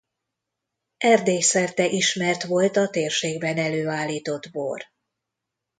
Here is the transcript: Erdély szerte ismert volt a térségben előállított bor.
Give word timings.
Erdély 0.97 1.41
szerte 1.41 1.85
ismert 1.87 2.43
volt 2.43 2.77
a 2.77 2.89
térségben 2.89 3.57
előállított 3.57 4.51
bor. 4.51 4.85